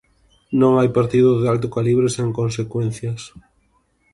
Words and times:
Non 0.61 0.73
hai 0.79 0.89
partido 0.97 1.29
de 1.41 1.45
alto 1.53 1.67
calibre 1.75 2.07
sen 2.15 2.29
consecuencias. 2.39 3.21